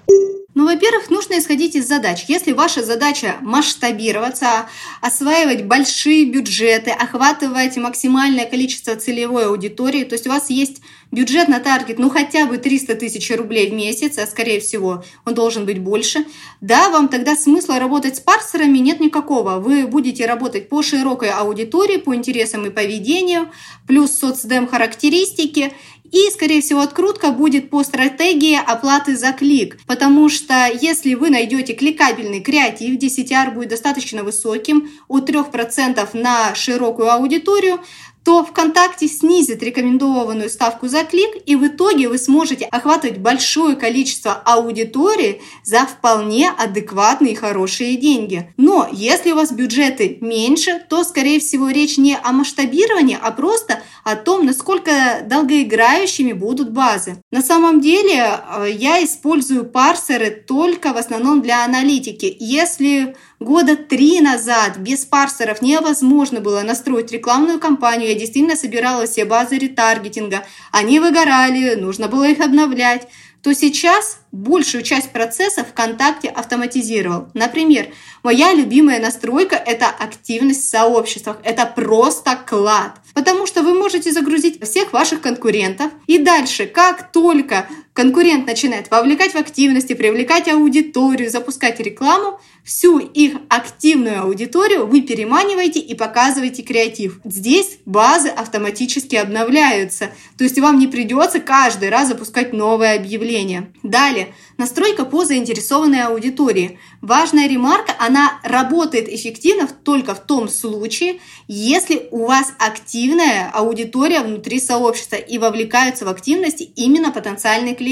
[0.58, 2.24] Ну, во-первых, нужно исходить из задач.
[2.26, 4.68] Если ваша задача масштабироваться,
[5.00, 11.60] осваивать большие бюджеты, охватывать максимальное количество целевой аудитории, то есть у вас есть бюджет на
[11.60, 15.78] таргет, ну хотя бы 300 тысяч рублей в месяц, а скорее всего он должен быть
[15.78, 16.26] больше,
[16.60, 19.60] да, вам тогда смысла работать с парсерами нет никакого.
[19.60, 23.48] Вы будете работать по широкой аудитории, по интересам и поведению,
[23.86, 25.72] плюс соцдем характеристики,
[26.10, 31.74] И, скорее всего, открутка будет по стратегии оплаты за клик, потому что если вы найдете
[31.74, 37.80] кликабельный креатив, где CTR будет достаточно высоким, от 3% на широкую аудиторию,
[38.24, 44.32] то ВКонтакте снизит рекомендованную ставку за клик, и в итоге вы сможете охватывать большое количество
[44.32, 48.52] аудитории за вполне адекватные и хорошие деньги.
[48.56, 53.82] Но если у вас бюджеты меньше, то, скорее всего, речь не о масштабировании, а просто
[54.04, 57.22] о том, насколько долгоиграющими будут базы.
[57.30, 62.36] На самом деле э, я использую парсеры только в основном для аналитики.
[62.38, 68.10] Если года три назад без парсеров невозможно было настроить рекламную кампанию.
[68.10, 70.44] Я действительно собирала все базы ретаргетинга.
[70.72, 73.08] Они выгорали, нужно было их обновлять
[73.42, 77.28] то сейчас большую часть процесса ВКонтакте автоматизировал.
[77.34, 77.86] Например,
[78.22, 81.38] моя любимая настройка– это активность в сообществах.
[81.44, 83.00] Это просто клад.
[83.14, 85.92] Потому что вы можете загрузить всех ваших конкурентов.
[86.06, 93.32] И дальше, как только конкурент начинает вовлекать в активности, привлекать аудиторию, запускать рекламу, всю их
[93.48, 97.18] активную аудиторию вы переманиваете и показываете креатив.
[97.24, 100.10] Здесь базы автоматически обновляются.
[100.36, 103.72] То есть вам не придется каждый раз запускать новое объявление.
[103.82, 106.78] Далее, настройка по заинтересованной аудитории.
[107.00, 114.60] Важная ремарка, она работает эффективно только в том случае, если у вас активная аудитория внутри
[114.60, 117.87] сообщества и вовлекаются в активности именно потенциальные клиенты.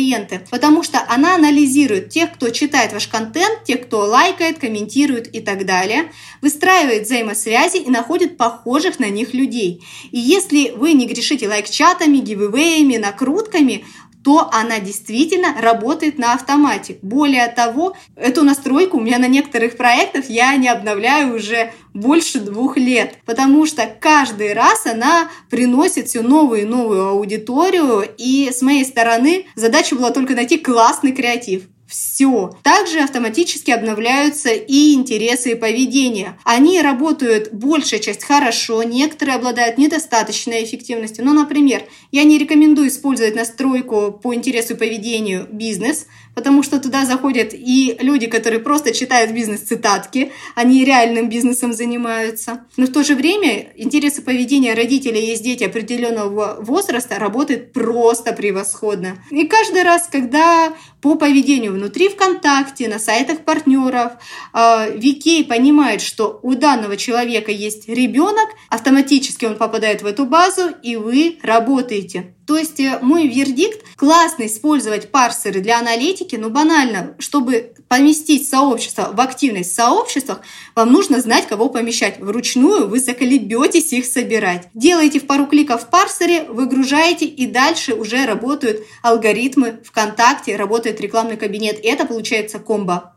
[0.51, 5.65] Потому что она анализирует тех, кто читает ваш контент, тех, кто лайкает, комментирует и так
[5.67, 9.83] далее, выстраивает взаимосвязи и находит похожих на них людей.
[10.11, 13.85] И если вы не грешите лайк-чатами, гивэвэями, накрутками,
[14.27, 16.99] то она действительно работает на автомате.
[17.01, 22.77] Более того, эту настройку у меня на некоторых проектах я не обновляю уже больше двух
[22.77, 28.85] лет, потому что каждый раз она приносит все новую и новую аудиторию, и с моей
[28.85, 32.57] стороны задача была только найти классный креатив все.
[32.62, 36.38] Также автоматически обновляются и интересы и поведение.
[36.44, 41.25] Они работают большая часть хорошо, некоторые обладают недостаточной эффективностью.
[41.25, 47.07] Ну, например, я не рекомендую использовать настройку по интересу и поведению бизнес, потому что туда
[47.07, 52.66] заходят и люди, которые просто читают бизнес-цитатки, они реальным бизнесом занимаются.
[52.77, 59.16] Но в то же время интересы поведения родителей есть дети определенного возраста работает просто превосходно.
[59.31, 64.12] И каждый раз, когда по поведению внутри ВКонтакте, на сайтах партнеров,
[64.53, 70.68] э, Викей понимает, что у данного человека есть ребенок, автоматически он попадает в эту базу,
[70.83, 72.36] и вы работаете.
[72.47, 79.11] То есть э, мой вердикт– классно использовать парсеры для аналитики, но банально, чтобы поместить сообщество
[79.13, 80.41] в активность в сообществах,
[80.75, 82.21] вам нужно знать, кого помещать.
[82.21, 84.69] Вручную вы заколебетесь их собирать.
[84.75, 91.37] Делаете в пару кликов в парсере, выгружаете, и дальше уже работают алгоритмы ВКонтакте, работает рекламный
[91.37, 91.81] кабинет.
[91.83, 93.17] Это получается комбо.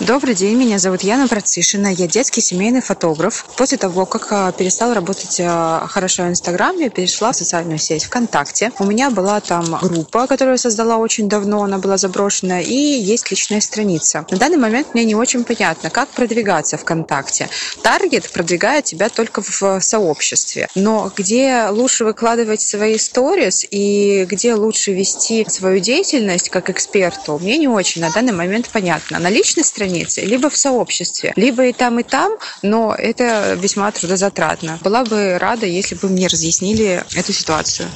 [0.00, 3.46] Добрый день, меня зовут Яна Процишина, я детский семейный фотограф.
[3.56, 8.72] После того, как а, перестала работать а, хорошо в Инстаграме, перешла в социальную сеть ВКонтакте.
[8.78, 13.30] У меня была там группа, которую я создала очень давно, она была заброшена, и есть
[13.30, 14.26] личная страница.
[14.30, 17.48] На данный момент мне не очень понятно, как продвигаться ВКонтакте.
[17.82, 24.92] Таргет продвигает тебя только в сообществе, но где лучше выкладывать свои сторис и где лучше
[24.92, 29.18] вести свою деятельность как эксперту, мне не очень на данный момент понятно.
[29.18, 33.90] На личной странице странице, либо в сообществе, либо и там, и там, но это весьма
[33.92, 34.78] трудозатратно.
[34.82, 37.88] Была бы рада, если бы мне разъяснили эту ситуацию.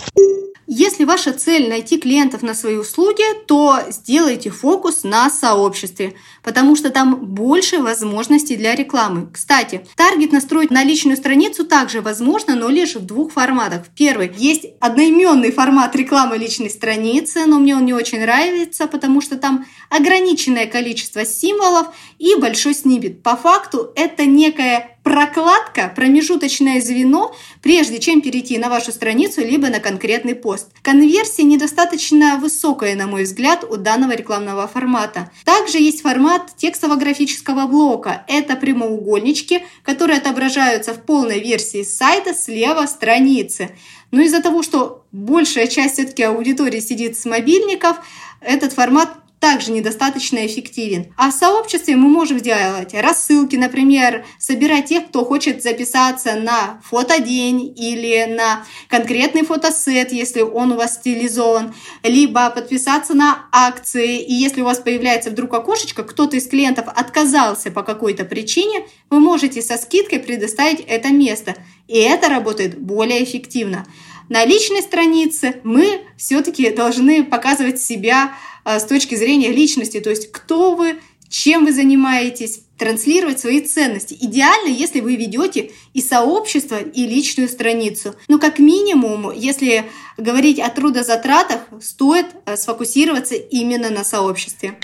[0.73, 6.91] Если ваша цель найти клиентов на свои услуги, то сделайте фокус на сообществе, потому что
[6.91, 9.29] там больше возможностей для рекламы.
[9.33, 13.87] Кстати, таргет настроить на личную страницу также возможно, но лишь в двух форматах.
[13.97, 19.37] Первый есть одноименный формат рекламы личной страницы, но мне он не очень нравится, потому что
[19.37, 21.89] там ограниченное количество символов
[22.21, 23.25] и большой снибет.
[23.25, 29.81] По факту это некая прокладка, промежуточное звено, прежде чем перейти на вашу страницу либо на
[29.81, 30.69] конкретный пост.
[30.83, 35.31] Конверсия недостаточно высокая, на мой взгляд, у данного рекламного формата.
[35.45, 38.25] Также есть формат текстово-графического блока.
[38.29, 43.71] Это прямоугольнички, которые отображаются в полной версии сайта слева страницы.
[44.11, 47.99] Но из-за того, что большая часть все-таки аудитории сидит с мобильников,
[48.41, 51.13] этот формат также недостаточно эффективен.
[51.17, 57.75] А в сообществе мы можем сделать рассылки, например, собирать тех, кто хочет записаться на фотодень
[57.77, 64.21] или на конкретный фотосет, если он у вас стилизован, либо подписаться на акции.
[64.21, 69.21] И если у вас появляется вдруг окошечко, кто-то из клиентов отказался по какой-то причине, вы
[69.21, 71.55] можете со скидкой предоставить это место.
[71.89, 73.87] И это работает более эффективно.
[74.29, 78.33] на личной странице мы все-таки должны показывать себя
[78.65, 80.97] с точки зрения личности, то есть кто вы,
[81.29, 84.17] чем вы занимаетесь, транслировать свои ценности.
[84.21, 88.15] Идеально, если вы ведете и сообщество, и личную страницу.
[88.27, 89.85] Но как минимум, если
[90.17, 94.79] говорить о трудозатратах, стоит э, сфокусироваться именно на сообществе.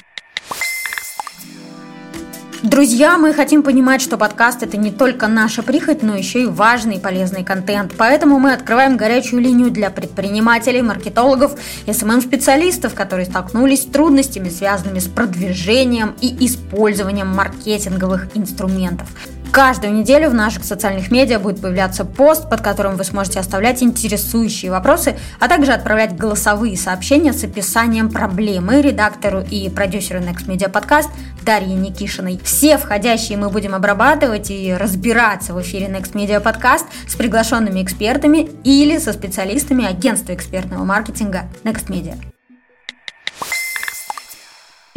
[2.62, 6.96] Друзья, мы хотим понимать, что подкаст это не только наша прихоть, но еще и важный
[6.96, 7.92] и полезный контент.
[7.98, 11.52] Поэтому мы открываем горячую линию для предпринимателей, маркетологов,
[11.86, 19.08] СММ-специалистов, которые столкнулись с трудностями, связанными с продвижением и использованием маркетинговых инструментов.
[19.56, 24.70] Каждую неделю в наших социальных медиа будет появляться пост, под которым вы сможете оставлять интересующие
[24.70, 31.08] вопросы, а также отправлять голосовые сообщения с описанием проблемы редактору и продюсеру Next Media Podcast
[31.42, 32.38] Дарье Никишиной.
[32.44, 38.50] Все входящие мы будем обрабатывать и разбираться в эфире Next Media Podcast с приглашенными экспертами
[38.62, 42.18] или со специалистами агентства экспертного маркетинга Next Media.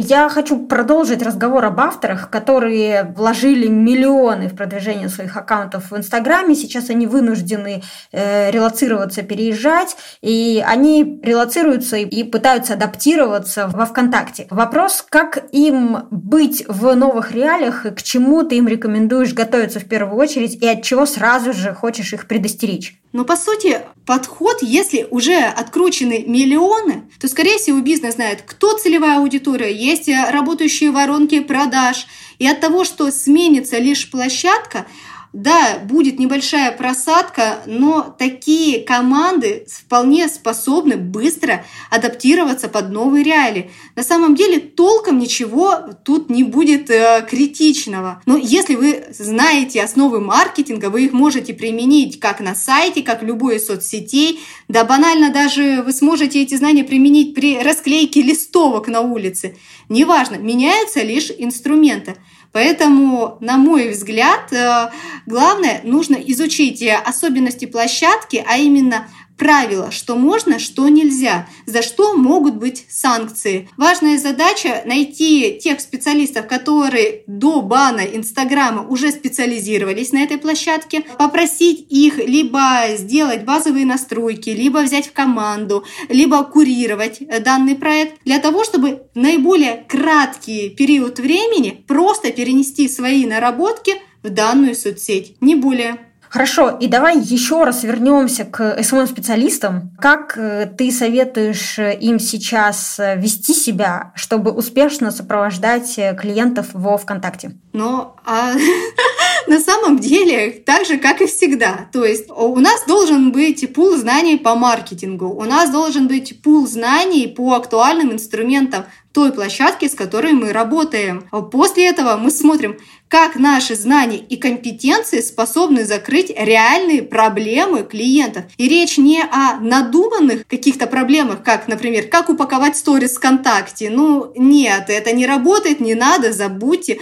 [0.02, 6.54] Я хочу продолжить разговор об авторах, которые вложили миллионы в продвижение своих аккаунтов в Инстаграме.
[6.54, 14.46] Сейчас они вынуждены э, релацироваться, переезжать, и они релацируются и пытаются адаптироваться во ВКонтакте.
[14.48, 19.84] Вопрос, как им быть в новых реалиях, и к чему ты им рекомендуешь готовиться в
[19.84, 23.00] первую очередь, и от чего сразу же хочешь их предостеречь?
[23.12, 29.18] Но по сути подход, если уже откручены миллионы, то, скорее всего, бизнес знает, кто целевая
[29.18, 32.06] аудитория, есть работающие воронки продаж.
[32.38, 34.86] И от того, что сменится лишь площадка,
[35.32, 43.70] да, будет небольшая просадка, но такие команды вполне способны быстро адаптироваться под новые реалии.
[43.94, 48.20] На самом деле толком ничего тут не будет э, критичного.
[48.26, 53.24] Но если вы знаете основы маркетинга, вы их можете применить как на сайте, как в
[53.24, 54.40] любой из соцсетей.
[54.66, 59.56] Да банально даже вы сможете эти знания применить при расклейке листовок на улице.
[59.88, 62.16] Неважно, меняются лишь инструменты.
[62.52, 64.90] Поэтому, на мой взгляд, э,
[65.26, 69.06] главное, нужно изучить особенности площадки, а именно
[69.40, 73.70] правила, что можно, что нельзя, за что могут быть санкции.
[73.78, 81.86] Важная задача найти тех специалистов, которые до бана Инстаграма уже специализировались на этой площадке, попросить
[81.88, 88.62] их либо сделать базовые настройки, либо взять в команду, либо курировать данный проект для того,
[88.62, 96.09] чтобы наиболее краткий период времени просто перенести свои наработки в данную соцсеть, не более.
[96.30, 99.90] Хорошо, и давай еще раз вернемся к СММ-специалистам.
[99.98, 106.96] Как э, ты советуешь э, им сейчас э, вести себя, чтобы успешно сопровождать клиентов во
[106.98, 107.56] ВКонтакте?
[107.72, 108.52] Ну, а
[109.48, 111.88] на самом деле так же, как и всегда.
[111.92, 116.64] То есть у нас должен быть пул знаний по маркетингу, у нас должен быть пул
[116.68, 121.28] знаний по актуальным инструментам той площадки, с которой мы работаем.
[121.50, 122.78] После этого мы смотрим,
[123.10, 128.44] как наши знания и компетенции способны закрыть реальные проблемы клиентов.
[128.56, 133.90] И речь не о надуманных каких-то проблемах, как, например, как упаковать сторис ВКонтакте.
[133.90, 137.00] Ну, нет, это не работает, не надо, забудьте.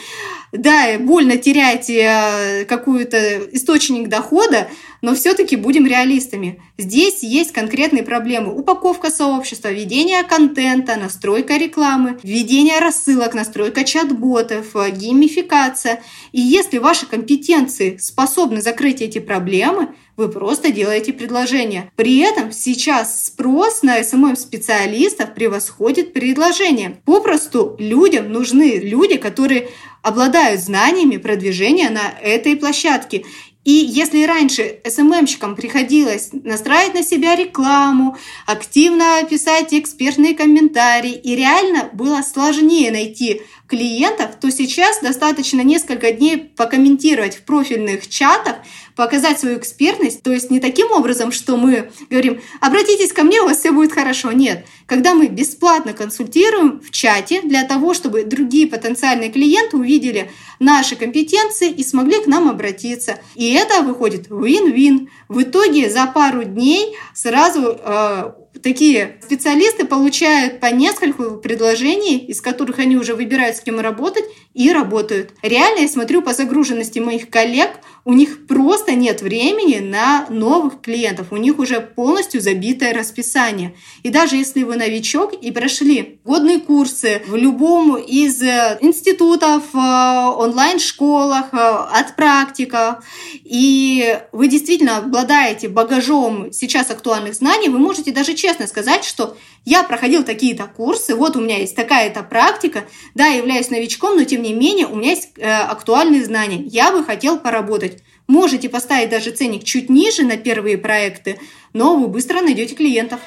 [0.50, 3.18] Да, больно терять э, какой-то
[3.52, 4.68] источник дохода,
[5.02, 6.62] но все-таки будем реалистами.
[6.78, 8.58] Здесь есть конкретные проблемы.
[8.58, 15.97] Упаковка сообщества, ведение контента, настройка рекламы, введение рассылок, настройка чат-ботов, геймификация.
[16.32, 21.92] И если ваши компетенции способны закрыть эти проблемы, вы просто делаете предложение.
[21.94, 27.00] При этом сейчас спрос на SMM-специалистов превосходит предложение.
[27.04, 29.68] Попросту людям нужны люди, которые
[30.02, 33.24] обладают знаниями продвижения на этой площадке.
[33.64, 41.90] И если раньше СММщикам приходилось настраивать на себя рекламу, активно писать экспертные комментарии, и реально
[41.92, 48.56] было сложнее найти клиентов, то сейчас достаточно несколько дней покомментировать в профильных чатах,
[48.96, 53.44] показать свою экспертность, то есть не таким образом, что мы говорим, обратитесь ко мне, у
[53.44, 54.32] вас все будет хорошо.
[54.32, 60.96] Нет, когда мы бесплатно консультируем в чате для того, чтобы другие потенциальные клиенты увидели наши
[60.96, 63.18] компетенции и смогли к нам обратиться.
[63.34, 65.08] И это выходит win-win.
[65.28, 72.78] В итоге за пару дней сразу э, такие специалисты получают по нескольку предложений, из которых
[72.78, 74.24] они уже выбирают, с кем работать,
[74.54, 75.30] и работают.
[75.42, 77.70] Реально, я смотрю по загруженности моих коллег,
[78.04, 83.74] у них просто нет времени на новых клиентов, у них уже полностью забитое расписание.
[84.02, 89.78] И даже если вы новичок и прошли годные курсы в любом из э, институтов, э,
[89.78, 93.04] онлайн-школах, э, от практиков,
[93.44, 99.82] и вы действительно обладаете багажом сейчас актуальных знаний, вы можете даже честно сказать, что я
[99.82, 102.84] проходил такие-то курсы, вот у меня есть такая-то практика,
[103.14, 107.04] да, являюсь новичком, но тем не менее у меня есть э, актуальные знания, я бы
[107.04, 108.02] хотел поработать.
[108.26, 111.38] Можете поставить даже ценник чуть ниже на первые проекты,
[111.72, 113.20] но вы быстро найдете клиентов.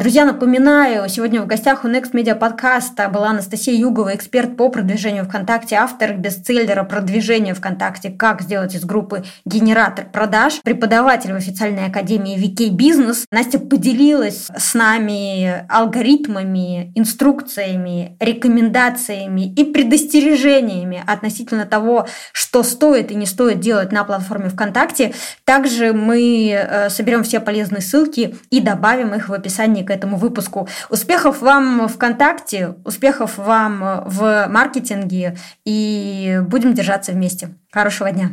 [0.00, 5.26] Друзья, напоминаю, сегодня в гостях у Next Media подкаста была Анастасия Югова, эксперт по продвижению
[5.26, 8.08] ВКонтакте, автор бестселлера «Продвижение ВКонтакте.
[8.08, 13.24] Как сделать из группы генератор продаж», преподаватель в официальной академии VK Business.
[13.30, 23.26] Настя поделилась с нами алгоритмами, инструкциями, рекомендациями и предостережениями относительно того, что стоит и не
[23.26, 25.12] стоит делать на платформе ВКонтакте.
[25.44, 30.68] Также мы э, соберем все полезные ссылки и добавим их в описании к этому выпуску.
[30.88, 37.48] Успехов вам ВКонтакте, успехов вам в маркетинге и будем держаться вместе.
[37.72, 38.30] Хорошего дня!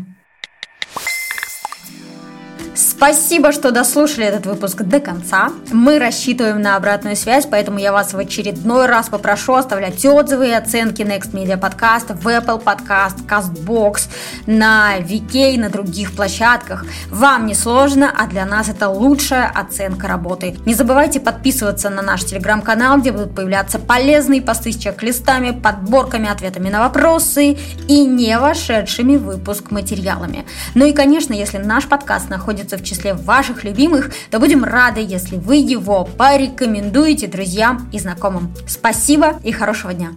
[2.98, 5.52] Спасибо, что дослушали этот выпуск до конца.
[5.72, 10.52] Мы рассчитываем на обратную связь, поэтому я вас в очередной раз попрошу оставлять отзывы и
[10.52, 14.10] оценки Next Media Podcast в Apple Podcast, CastBox,
[14.48, 16.88] на VK, на других площадках.
[17.12, 20.58] Вам не сложно, а для нас это лучшая оценка работы.
[20.66, 26.70] Не забывайте подписываться на наш телеграм-канал, где будут появляться полезные посты с чек-листами, подборками, ответами
[26.70, 30.48] на вопросы и не вошедшими в выпуск материалами.
[30.74, 35.38] Ну и, конечно, если наш подкаст находится в числе ваших любимых, то будем рады, если
[35.38, 38.54] вы его порекомендуете друзьям и знакомым.
[38.68, 40.12] Спасибо и хорошего дня!